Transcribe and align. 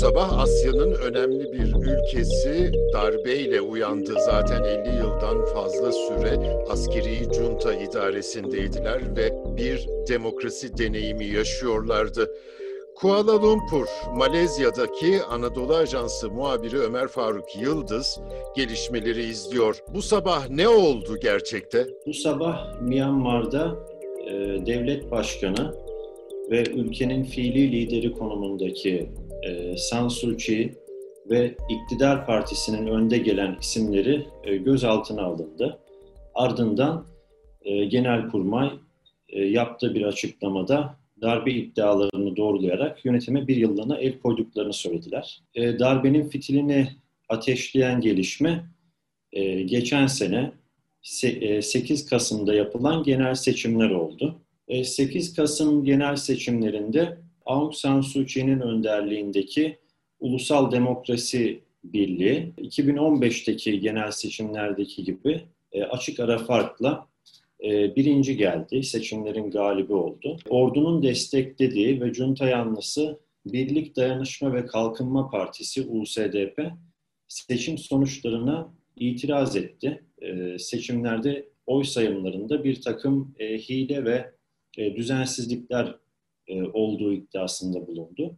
sabah 0.00 0.38
Asya'nın 0.38 0.92
önemli 0.92 1.52
bir 1.52 1.74
ülkesi 1.74 2.72
darbeyle 2.92 3.60
uyandı. 3.60 4.14
Zaten 4.26 4.64
50 4.64 4.96
yıldan 4.96 5.44
fazla 5.44 5.92
süre 5.92 6.60
askeri 6.70 7.34
junta 7.34 7.74
idaresindeydiler 7.74 9.16
ve 9.16 9.32
bir 9.56 9.88
demokrasi 10.08 10.78
deneyimi 10.78 11.26
yaşıyorlardı. 11.26 12.30
Kuala 12.96 13.42
Lumpur, 13.42 13.86
Malezya'daki 14.16 15.22
Anadolu 15.30 15.74
Ajansı 15.74 16.30
muhabiri 16.30 16.78
Ömer 16.78 17.08
Faruk 17.08 17.56
Yıldız 17.62 18.20
gelişmeleri 18.56 19.22
izliyor. 19.22 19.78
Bu 19.94 20.02
sabah 20.02 20.48
ne 20.48 20.68
oldu 20.68 21.16
gerçekte? 21.22 21.86
Bu 22.06 22.14
sabah 22.14 22.80
Myanmar'da 22.80 23.76
e, 24.26 24.32
devlet 24.66 25.10
başkanı 25.10 25.89
ve 26.50 26.62
ülkenin 26.62 27.24
fiili 27.24 27.72
lideri 27.72 28.12
konumundaki 28.12 29.10
e, 29.42 29.76
San 29.76 30.08
Suu 30.08 30.36
Kyi 30.36 30.74
ve 31.30 31.54
iktidar 31.68 32.26
partisinin 32.26 32.86
önde 32.86 33.18
gelen 33.18 33.56
isimleri 33.60 34.26
e, 34.44 34.56
gözaltına 34.56 35.22
alındı. 35.22 35.78
Ardından 36.34 37.06
e, 37.62 37.84
Genelkurmay 37.84 38.70
e, 39.28 39.44
yaptığı 39.44 39.94
bir 39.94 40.02
açıklamada 40.02 41.00
darbe 41.22 41.52
iddialarını 41.52 42.36
doğrulayarak 42.36 43.04
yönetime 43.04 43.48
bir 43.48 43.56
yıllığına 43.56 43.96
el 43.96 44.18
koyduklarını 44.18 44.72
söylediler. 44.72 45.40
E, 45.54 45.78
darbenin 45.78 46.28
fitilini 46.28 46.88
ateşleyen 47.28 48.00
gelişme 48.00 48.64
e, 49.32 49.62
geçen 49.62 50.06
sene 50.06 50.52
8 51.02 52.02
e, 52.02 52.06
Kasım'da 52.06 52.54
yapılan 52.54 53.02
genel 53.02 53.34
seçimler 53.34 53.90
oldu. 53.90 54.40
8 54.70 55.30
e, 55.30 55.34
Kasım 55.36 55.84
genel 55.84 56.16
seçimlerinde 56.16 57.18
Aung 57.46 57.74
San 57.74 58.00
Suu 58.00 58.24
Kyi'nin 58.24 58.60
önderliğindeki 58.60 59.78
Ulusal 60.20 60.70
Demokrasi 60.70 61.60
Birliği 61.84 62.52
2015'teki 62.58 63.80
genel 63.80 64.10
seçimlerdeki 64.10 65.04
gibi 65.04 65.40
e, 65.72 65.82
açık 65.82 66.20
ara 66.20 66.38
farkla 66.38 67.06
e, 67.64 67.96
birinci 67.96 68.36
geldi. 68.36 68.82
Seçimlerin 68.82 69.50
galibi 69.50 69.94
oldu. 69.94 70.36
Ordunun 70.48 71.02
desteklediği 71.02 72.00
ve 72.00 72.14
junta 72.14 72.48
yanlısı 72.48 73.18
Birlik 73.46 73.96
Dayanışma 73.96 74.54
ve 74.54 74.66
Kalkınma 74.66 75.30
Partisi 75.30 75.82
USDP 75.82 76.62
seçim 77.28 77.78
sonuçlarına 77.78 78.74
itiraz 78.96 79.56
etti. 79.56 80.04
Seçimlerde 80.58 81.48
oy 81.66 81.84
sayımlarında 81.84 82.64
bir 82.64 82.80
takım 82.80 83.34
hile 83.40 84.04
ve 84.04 84.30
düzensizlikler 84.76 85.94
e, 86.46 86.62
olduğu 86.62 87.12
iddiasında 87.12 87.86
bulundu. 87.86 88.36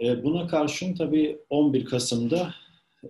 E, 0.00 0.24
buna 0.24 0.46
karşın 0.46 0.94
tabii 0.94 1.38
11 1.50 1.84
Kasım'da 1.84 2.54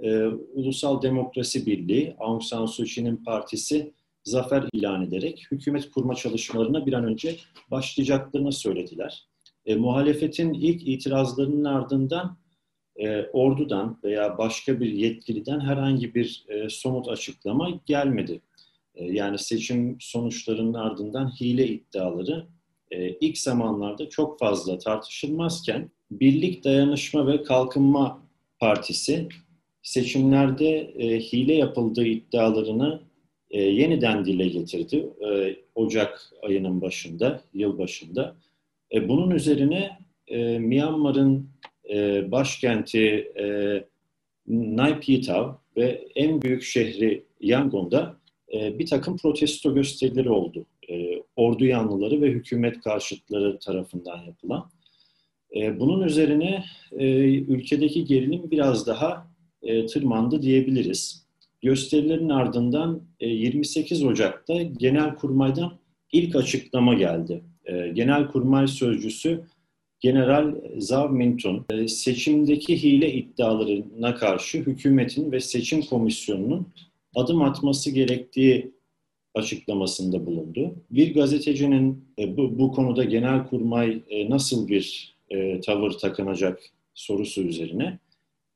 e, 0.03 0.25
Ulusal 0.27 1.03
Demokrasi 1.03 1.67
Birliği, 1.67 2.17
Aung 2.19 2.43
San 2.43 2.67
Suu 2.67 2.85
Kyi'nin 2.85 3.17
partisi 3.17 3.93
zafer 4.25 4.65
ilan 4.73 5.03
ederek 5.03 5.47
hükümet 5.51 5.91
kurma 5.91 6.15
çalışmalarına 6.15 6.87
bir 6.87 6.93
an 6.93 7.05
önce 7.05 7.37
başlayacaklarını 7.71 8.53
söylediler. 8.53 9.27
E, 9.67 9.75
muhalefetin 9.75 10.53
ilk 10.53 10.89
itirazlarının 10.89 11.65
ardından 11.65 12.39
e, 12.97 13.23
ordudan 13.23 13.99
veya 14.05 14.39
başka 14.39 14.81
bir 14.81 14.93
yetkiliden 14.93 15.61
herhangi 15.61 16.15
bir 16.15 16.45
e, 16.49 16.69
somut 16.69 17.09
açıklama 17.09 17.71
gelmedi. 17.87 18.41
E, 18.97 19.05
yani 19.05 19.39
seçim 19.39 19.97
sonuçlarının 20.01 20.75
ardından 20.75 21.41
hile 21.41 21.67
iddiaları 21.67 22.47
e, 22.91 23.11
ilk 23.11 23.39
zamanlarda 23.39 24.09
çok 24.09 24.39
fazla 24.39 24.79
tartışılmazken 24.79 25.91
Birlik 26.11 26.65
Dayanışma 26.65 27.27
ve 27.27 27.43
Kalkınma 27.43 28.27
Partisi 28.59 29.29
seçimlerde 29.83 30.79
e, 30.79 31.21
hile 31.21 31.55
yapıldığı 31.55 32.07
iddialarını 32.07 33.01
yeniden 33.51 34.25
dile 34.25 34.49
getirdi 34.49 35.09
Ocak 35.75 36.33
ayının 36.43 36.81
başında, 36.81 37.41
yıl 37.55 37.79
başında. 37.79 38.37
Bunun 39.09 39.31
üzerine 39.31 39.99
Myanmar'ın 40.59 41.51
başkenti 42.31 43.33
Naypyidaw 44.47 45.59
ve 45.77 46.09
en 46.15 46.43
büyük 46.43 46.63
şehri 46.63 47.25
Yangon'da 47.41 48.17
e, 48.55 48.79
bir 48.79 48.87
takım 48.87 49.17
protesto 49.17 49.75
gösterileri 49.75 50.31
oldu 50.31 50.67
e, 50.91 51.23
ordu 51.37 51.65
yanlıları 51.65 52.23
ve 52.23 52.31
hükümet 52.31 52.81
karşıtları 52.81 53.59
tarafından 53.59 54.25
yapılan. 54.27 54.71
E, 55.57 55.81
bunun 55.81 56.03
üzerine 56.03 56.65
e, 56.93 57.07
ülkedeki 57.29 58.05
gerilim 58.05 58.51
biraz 58.51 58.87
daha 58.87 59.27
e, 59.63 59.87
tırmandı 59.87 60.43
diyebiliriz. 60.43 61.27
Gösterilerin 61.63 62.29
ardından 62.29 63.03
e, 63.21 63.29
28 63.29 64.05
Ocak'ta 64.05 64.63
Genelkurmay'dan 64.63 65.79
ilk 66.13 66.37
açıklama 66.37 66.95
geldi. 66.95 67.43
E, 67.65 67.89
Genelkurmay 67.89 68.69
Sözcüsü 68.69 69.45
General 70.01 70.55
Zav 70.79 71.13
Mintun 71.13 71.65
e, 71.71 71.89
seçimdeki 71.89 72.83
hile 72.83 73.13
iddialarına 73.13 74.15
karşı 74.15 74.59
hükümetin 74.59 75.33
ve 75.33 75.41
seçim 75.41 75.83
komisyonunun 75.83 76.67
adım 77.17 77.43
atması 77.43 77.91
gerektiği 77.91 78.73
açıklamasında 79.35 80.27
bulundu. 80.27 80.75
Bir 80.91 81.15
gazetecinin 81.15 82.05
e, 82.19 82.37
bu, 82.37 82.59
bu 82.59 82.73
konuda 82.73 83.05
genelkurmay 83.05 84.03
e, 84.09 84.31
nasıl 84.31 84.69
bir 84.69 85.17
e, 85.31 85.61
tavır 85.61 85.91
takınacak 85.91 86.61
sorusu 86.95 87.43
üzerine 87.43 87.99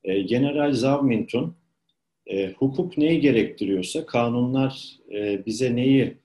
e, 0.04 0.22
General 0.22 0.72
Zavminton 0.72 1.54
e, 2.26 2.50
hukuk 2.50 2.98
neyi 2.98 3.20
gerektiriyorsa, 3.20 4.06
kanunlar 4.06 5.00
bize 5.46 5.76
neyi 5.76 6.16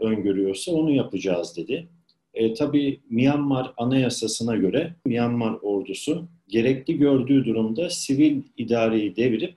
öngörüyorsa 0.00 0.72
onu 0.72 0.90
yapacağız 0.90 1.56
dedi. 1.56 1.88
E, 2.34 2.54
tabii 2.54 3.00
Myanmar 3.10 3.72
Anayasası'na 3.76 4.56
göre 4.56 4.94
Myanmar 5.06 5.58
ordusu 5.62 6.28
gerekli 6.48 6.98
gördüğü 6.98 7.44
durumda 7.44 7.90
sivil 7.90 8.42
idareyi 8.56 9.16
devirip 9.16 9.56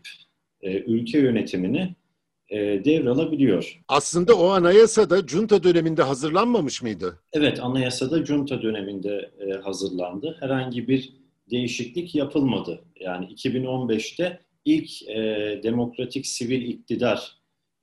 e, 0.62 0.80
ülke 0.80 1.20
yönetimini 1.20 1.96
e, 2.50 2.58
devralabiliyor. 2.86 3.80
Aslında 3.88 4.36
o 4.36 4.48
anayasa 4.50 5.10
da 5.10 5.28
junta 5.28 5.64
döneminde 5.64 6.04
hazırlanmamış 6.04 6.82
mıydı? 6.82 7.20
Evet, 7.34 7.60
anayasada 7.60 8.26
junta 8.26 8.62
döneminde 8.62 9.32
e, 9.40 9.52
hazırlandı. 9.54 10.38
Herhangi 10.40 10.88
bir 10.88 11.14
değişiklik 11.52 12.16
yapılmadı. 12.16 12.82
Yani 13.00 13.26
2015'te 13.26 14.40
ilk 14.66 15.10
e, 15.10 15.16
demokratik 15.64 16.28
sivil 16.28 16.62
iktidar 16.62 17.38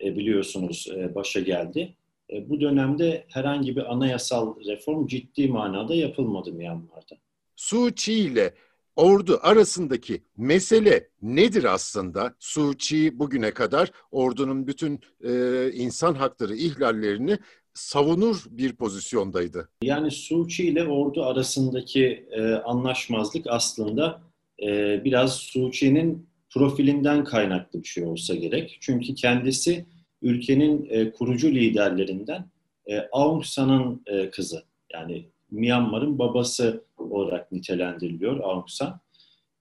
e, 0.05 0.17
biliyorsunuz 0.17 0.89
e, 0.97 1.15
başa 1.15 1.41
geldi. 1.41 1.97
E, 2.33 2.49
bu 2.49 2.61
dönemde 2.61 3.25
herhangi 3.29 3.77
bir 3.77 3.93
anayasal 3.93 4.55
reform 4.67 5.07
ciddi 5.07 5.49
manada 5.49 5.95
yapılmadı 5.95 6.53
Myanmar'da. 6.53 7.17
Suu 7.57 7.91
Kyi 7.97 8.33
ile 8.33 8.55
ordu 8.97 9.39
arasındaki 9.43 10.23
mesele 10.37 11.09
nedir 11.23 11.65
aslında? 11.65 12.35
Suçi 12.39 13.19
bugüne 13.19 13.51
kadar 13.51 13.91
ordunun 14.11 14.67
bütün 14.67 15.01
e, 15.25 15.71
insan 15.73 16.15
hakları 16.15 16.57
ihlallerini 16.57 17.39
savunur 17.75 18.45
bir 18.51 18.73
pozisyondaydı. 18.73 19.69
Yani 19.83 20.11
Suçi 20.11 20.69
ile 20.69 20.85
ordu 20.85 21.25
arasındaki 21.25 22.27
e, 22.31 22.53
anlaşmazlık 22.55 23.47
aslında 23.49 24.23
e, 24.63 25.05
biraz 25.05 25.37
Suçi'nin 25.37 26.29
profilinden 26.51 27.25
kaynaklı 27.25 27.83
bir 27.83 27.89
şey 27.89 28.05
olsa 28.05 28.35
gerek. 28.35 28.79
Çünkü 28.81 29.15
kendisi 29.15 29.87
ülkenin 30.23 30.87
e, 30.91 31.13
kurucu 31.13 31.51
liderlerinden 31.51 32.51
e, 32.87 32.99
Aung 33.13 33.45
San'ın 33.45 34.03
e, 34.07 34.31
kızı. 34.31 34.63
Yani 34.93 35.29
Myanmar'ın 35.51 36.19
babası 36.19 36.86
olarak 37.11 37.53
nitelendiriliyor 37.53 38.41
Aung 38.41 38.69
San. 38.69 39.01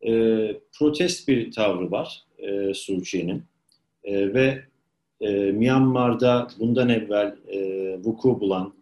E, 0.01 0.11
protest 0.79 1.27
bir 1.27 1.51
tavrı 1.51 1.91
var 1.91 2.23
e, 2.37 2.73
Suu 2.73 3.01
Kyi'nin 3.01 3.43
e, 4.03 4.33
ve 4.33 4.63
e, 5.21 5.31
Myanmar'da 5.51 6.47
bundan 6.59 6.89
evvel 6.89 7.35
e, 7.47 7.59
vuku 8.03 8.39
bulan 8.39 8.73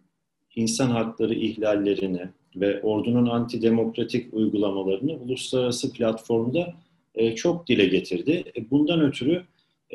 insan 0.56 0.90
hakları 0.90 1.34
ihlallerini 1.34 2.28
ve 2.56 2.82
ordunun 2.82 3.26
antidemokratik 3.26 4.34
uygulamalarını 4.34 5.12
uluslararası 5.12 5.92
platformda 5.92 6.74
e, 7.14 7.34
çok 7.34 7.66
dile 7.66 7.86
getirdi. 7.86 8.44
E, 8.56 8.70
bundan 8.70 9.00
ötürü 9.00 9.42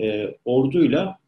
e, 0.01 0.35
orduyla 0.45 1.19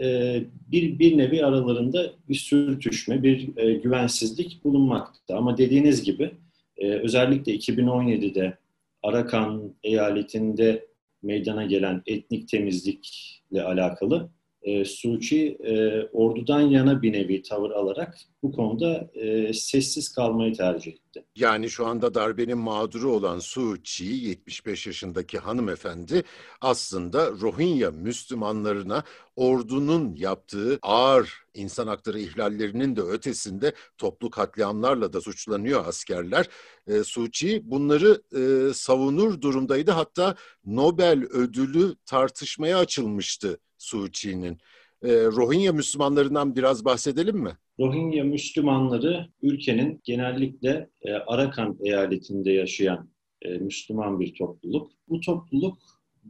e, 0.00 0.42
bir, 0.72 0.98
bir 0.98 1.18
nevi 1.18 1.44
aralarında 1.44 2.12
bir 2.28 2.34
sürtüşme, 2.34 3.22
bir 3.22 3.56
e, 3.56 3.72
güvensizlik 3.72 4.64
bulunmakta. 4.64 5.36
Ama 5.36 5.58
dediğiniz 5.58 6.02
gibi 6.02 6.30
e, 6.78 6.88
özellikle 6.88 7.54
2017'de 7.54 8.58
Arakan 9.02 9.74
eyaletinde 9.82 10.86
meydana 11.22 11.64
gelen 11.64 12.02
etnik 12.06 12.48
temizlikle 12.48 13.62
alakalı 13.62 14.30
e, 14.66 14.84
Suçi 14.84 15.56
e, 15.64 16.02
ordudan 16.12 16.60
yana 16.60 17.02
bir 17.02 17.12
nevi 17.12 17.42
tavır 17.42 17.70
alarak 17.70 18.18
bu 18.42 18.52
konuda 18.52 19.10
e, 19.14 19.52
sessiz 19.52 20.12
kalmayı 20.12 20.54
tercih 20.54 20.92
etti. 20.92 21.24
Yani 21.36 21.70
şu 21.70 21.86
anda 21.86 22.14
darbenin 22.14 22.58
mağduru 22.58 23.12
olan 23.12 23.38
Suu 23.38 23.76
Kyi, 23.84 24.24
75 24.24 24.86
yaşındaki 24.86 25.38
hanımefendi 25.38 26.22
aslında 26.60 27.30
Rohingya 27.30 27.90
Müslümanlarına 27.90 29.04
ordunun 29.36 30.16
yaptığı 30.16 30.78
ağır 30.82 31.44
insan 31.54 31.86
hakları 31.86 32.18
ihlallerinin 32.18 32.96
de 32.96 33.00
ötesinde 33.00 33.72
toplu 33.98 34.30
katliamlarla 34.30 35.12
da 35.12 35.20
suçlanıyor 35.20 35.86
askerler. 35.86 36.48
E, 36.86 37.04
Suu 37.04 37.30
Kyi 37.30 37.70
bunları 37.70 38.22
e, 38.36 38.74
savunur 38.74 39.40
durumdaydı. 39.40 39.90
Hatta 39.90 40.34
Nobel 40.64 41.24
ödülü 41.24 41.94
tartışmaya 42.06 42.78
açılmıştı 42.78 43.58
Suu 43.86 44.10
Kyi'nin. 44.12 44.58
E, 45.02 45.08
Rohingya 45.12 45.72
Müslümanlarından 45.72 46.56
biraz 46.56 46.84
bahsedelim 46.84 47.36
mi? 47.36 47.52
Rohingya 47.80 48.24
Müslümanları 48.24 49.28
ülkenin 49.42 50.00
genellikle 50.04 50.90
e, 51.02 51.12
Arakan 51.12 51.78
eyaletinde 51.84 52.52
yaşayan 52.52 53.10
e, 53.42 53.48
Müslüman 53.48 54.20
bir 54.20 54.34
topluluk. 54.34 54.90
Bu 55.08 55.20
topluluk 55.20 55.78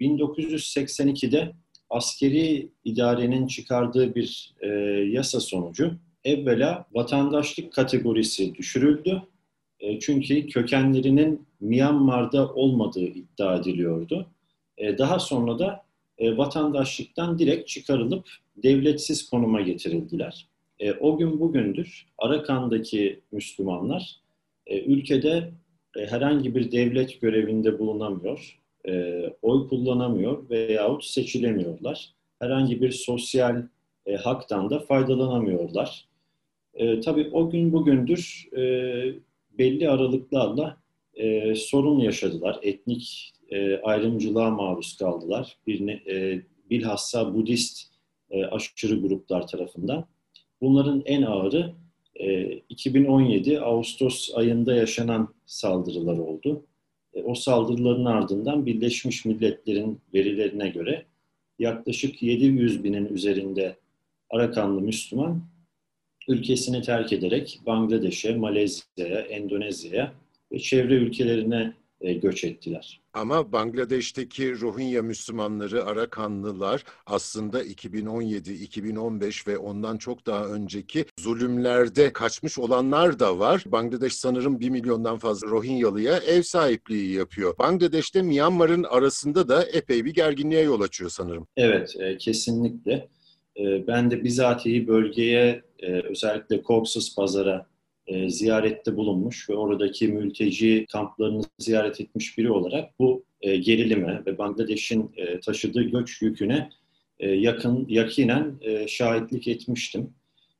1982'de 0.01 1.53
askeri 1.91 2.71
idarenin 2.85 3.47
çıkardığı 3.47 4.15
bir 4.15 4.55
e, 4.61 4.69
yasa 5.11 5.41
sonucu 5.41 5.93
evvela 6.25 6.87
vatandaşlık 6.93 7.73
kategorisi 7.73 8.55
düşürüldü. 8.55 9.23
E, 9.81 9.99
çünkü 10.01 10.47
kökenlerinin 10.47 11.47
Myanmar'da 11.61 12.55
olmadığı 12.55 13.07
iddia 13.07 13.57
ediliyordu. 13.57 14.27
E, 14.79 14.99
daha 14.99 15.19
sonra 15.19 15.59
da 15.59 15.86
e, 16.19 16.37
vatandaşlıktan 16.37 17.39
direkt 17.39 17.69
çıkarılıp 17.69 18.29
devletsiz 18.57 19.31
konuma 19.31 19.61
getirildiler. 19.61 20.49
E, 20.79 20.93
o 20.93 21.19
gün 21.19 21.41
bugündür 21.41 22.07
Arakan'daki 22.19 23.21
Müslümanlar 23.33 24.17
e, 24.67 24.81
ülkede 24.81 25.51
herhangi 25.97 26.55
bir 26.55 26.73
devlet 26.73 27.21
görevinde 27.21 27.79
bulunamıyor, 27.79 28.59
oy 29.43 29.69
kullanamıyor 29.69 30.51
veyahut 30.51 31.05
seçilemiyorlar. 31.05 32.11
Herhangi 32.39 32.83
bir 32.83 32.91
sosyal 32.91 33.63
haktan 34.23 34.71
da 34.71 34.79
faydalanamıyorlar. 34.79 36.09
E, 36.75 37.01
tabii 37.01 37.31
o 37.33 37.51
gün 37.51 37.73
bugündür 37.73 38.49
belli 39.59 39.91
aralıklarla 39.91 40.77
sorun 41.57 42.01
yaşadılar. 42.01 42.59
Etnik 42.63 43.33
e, 43.51 43.77
ayrımcılığa 43.77 44.51
maruz 44.51 44.97
kaldılar. 44.97 45.57
Bir, 45.67 45.89
e, 45.89 46.43
bilhassa 46.71 47.35
Budist 47.35 47.97
e, 48.31 48.45
aşırı 48.45 49.01
gruplar 49.01 49.47
tarafından. 49.47 50.05
Bunların 50.61 51.03
en 51.05 51.23
ağırı 51.23 51.75
e, 52.15 52.53
2017 52.69 53.61
Ağustos 53.61 54.31
ayında 54.35 54.75
yaşanan 54.75 55.35
saldırılar 55.47 56.19
oldu. 56.19 56.67
E, 57.15 57.23
o 57.23 57.35
saldırıların 57.35 58.05
ardından 58.05 58.67
Birleşmiş 58.67 59.25
Milletler'in 59.25 60.01
verilerine 60.15 60.69
göre 60.69 61.05
yaklaşık 61.59 62.23
700 62.23 62.85
binin 62.85 63.07
üzerinde 63.07 63.77
Arakanlı 64.31 64.81
Müslüman 64.81 65.43
ülkesini 66.29 66.83
terk 66.83 67.13
ederek 67.13 67.61
Bangladeş'e, 67.67 68.35
Malezya'ya, 68.35 69.21
Endonezya'ya 69.21 70.13
ve 70.53 70.59
çevre 70.59 70.95
ülkelerine 70.95 71.73
e, 72.01 72.13
göç 72.13 72.45
ettiler. 72.45 73.01
Ama 73.13 73.53
Bangladeş'teki 73.53 74.61
Rohingya 74.61 75.03
Müslümanları, 75.03 75.85
Arakanlılar 75.85 76.85
aslında 77.07 77.63
2017, 77.63 78.53
2015 78.53 79.49
ve 79.49 79.59
ondan 79.59 79.97
çok 79.97 80.27
daha 80.27 80.47
önceki 80.47 81.05
zulümlerde 81.21 82.13
kaçmış 82.13 82.59
olanlar 82.59 83.19
da 83.19 83.39
var. 83.39 83.65
Bangladeş 83.67 84.15
sanırım 84.15 84.61
1 84.61 84.71
milyondan 84.71 85.19
fazla 85.19 85.49
Rohingyalıya 85.49 86.17
ev 86.17 86.43
sahipliği 86.43 87.13
yapıyor. 87.13 87.59
Bangladeş'te 87.59 88.23
Myanmar'ın 88.23 88.83
arasında 88.83 89.49
da 89.49 89.65
epey 89.65 90.05
bir 90.05 90.15
gerginliğe 90.15 90.63
yol 90.63 90.81
açıyor 90.81 91.11
sanırım. 91.11 91.47
Evet, 91.57 91.95
e, 92.01 92.19
kesinlikle. 92.19 93.09
Ben 93.89 94.11
de 94.11 94.25
bizatihi 94.25 94.89
bölgeye 94.89 95.63
özellikle 96.11 96.63
Cox's 96.63 97.15
Pazar'a 97.15 97.67
e, 98.07 98.31
ziyarette 98.31 98.97
bulunmuş 98.97 99.51
ve 99.51 99.55
oradaki 99.55 100.09
mülteci 100.09 100.87
kamplarını 100.93 101.43
ziyaret 101.59 102.01
etmiş 102.01 102.39
biri 102.39 102.51
olarak 102.51 102.99
bu 102.99 103.25
e, 103.41 103.57
gerilime 103.57 104.23
ve 104.27 104.39
Bangladeş'in 104.39 105.13
e, 105.17 105.41
taşıdığı 105.41 105.83
göç 105.83 106.23
yüküne 106.23 106.71
e, 107.19 107.31
yakın 107.31 107.87
yakinen 107.89 108.59
e, 108.61 108.89
şahitlik 108.89 109.49
etmiştim. 109.49 110.11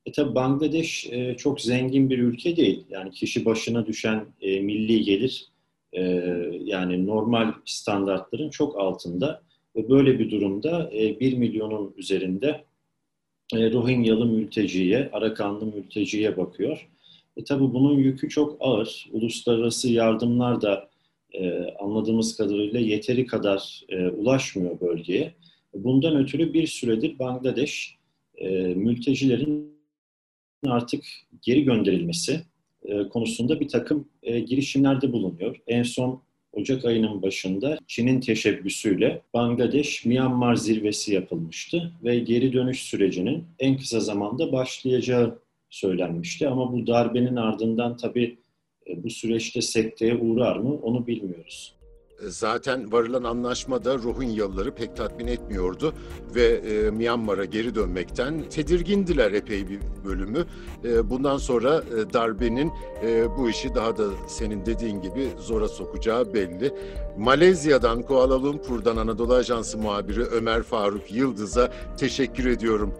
E 0.05 0.11
tabi 0.11 0.35
Bangladeş 0.35 1.07
e, 1.11 1.37
çok 1.37 1.61
zengin 1.61 2.09
bir 2.09 2.19
ülke 2.19 2.57
değil. 2.57 2.85
Yani 2.89 3.11
kişi 3.11 3.45
başına 3.45 3.87
düşen 3.87 4.25
e, 4.41 4.59
milli 4.59 5.01
gelir 5.01 5.47
e, 5.93 6.01
yani 6.63 7.07
normal 7.07 7.53
standartların 7.65 8.49
çok 8.49 8.79
altında 8.79 9.41
ve 9.75 9.89
böyle 9.89 10.19
bir 10.19 10.31
durumda 10.31 10.89
e, 10.93 11.19
1 11.19 11.37
milyonun 11.37 11.93
üzerinde 11.97 12.63
e, 13.55 13.71
Rohingyalı 13.71 14.25
mülteciye, 14.25 15.09
Arakanlı 15.13 15.65
mülteciye 15.65 16.37
bakıyor. 16.37 16.87
E, 17.37 17.43
tabii 17.43 17.73
bunun 17.73 17.97
yükü 17.97 18.29
çok 18.29 18.57
ağır. 18.59 19.09
Uluslararası 19.11 19.89
yardımlar 19.89 20.61
da 20.61 20.89
e, 21.33 21.63
anladığımız 21.79 22.37
kadarıyla 22.37 22.79
yeteri 22.79 23.25
kadar 23.25 23.83
e, 23.89 24.07
ulaşmıyor 24.07 24.79
bölgeye. 24.79 25.33
Bundan 25.73 26.15
ötürü 26.15 26.53
bir 26.53 26.67
süredir 26.67 27.19
Bangladeş 27.19 27.95
e, 28.35 28.49
mültecilerin 28.59 29.77
artık 30.65 31.05
geri 31.41 31.63
gönderilmesi 31.63 32.41
e, 32.83 33.07
konusunda 33.07 33.59
bir 33.59 33.67
takım 33.67 34.07
e, 34.23 34.39
girişimlerde 34.39 35.11
bulunuyor. 35.13 35.61
En 35.67 35.83
son 35.83 36.21
Ocak 36.53 36.85
ayının 36.85 37.21
başında 37.21 37.79
Çin'in 37.87 38.19
teşebbüsüyle 38.19 39.21
Bangladeş-Myanmar 39.33 40.55
zirvesi 40.55 41.13
yapılmıştı 41.13 41.91
ve 42.03 42.19
geri 42.19 42.53
dönüş 42.53 42.83
sürecinin 42.83 43.43
en 43.59 43.77
kısa 43.77 43.99
zamanda 43.99 44.51
başlayacağı 44.51 45.39
söylenmişti. 45.69 46.47
Ama 46.47 46.73
bu 46.73 46.87
darbenin 46.87 47.35
ardından 47.35 47.97
tabii 47.97 48.37
e, 48.87 49.03
bu 49.03 49.09
süreçte 49.09 49.61
sekteye 49.61 50.15
uğrar 50.15 50.55
mı 50.55 50.75
onu 50.75 51.07
bilmiyoruz. 51.07 51.77
E, 52.21 52.29
zaten 52.29 52.91
varılan 52.91 53.23
anlaşma 53.23 53.83
da 53.83 53.97
Rohingyalıları 53.97 54.75
pek 54.75 54.95
tatmin 54.95 55.27
etmiyordu 55.27 55.93
ve 56.35 56.43
e, 56.43 56.91
Myanmar'a 56.91 57.45
geri 57.45 57.75
dönmekten 57.75 58.49
tedirgindiler 58.49 59.31
epey 59.31 59.69
bir 59.69 59.79
bölümü. 60.05 60.45
E, 60.83 61.09
bundan 61.09 61.37
sonra 61.37 61.77
e, 61.77 62.13
darbenin 62.13 62.71
e, 63.03 63.37
bu 63.37 63.49
işi 63.49 63.75
daha 63.75 63.97
da 63.97 64.03
senin 64.27 64.65
dediğin 64.65 65.01
gibi 65.01 65.29
zora 65.39 65.67
sokacağı 65.67 66.33
belli. 66.33 66.73
Malezya'dan 67.17 68.01
Kuala 68.01 68.43
Lumpur'dan 68.43 68.97
Anadolu 68.97 69.33
Ajansı 69.33 69.77
muhabiri 69.77 70.23
Ömer 70.23 70.63
Faruk 70.63 71.11
Yıldız'a 71.11 71.71
teşekkür 71.97 72.45
ediyorum. 72.45 72.93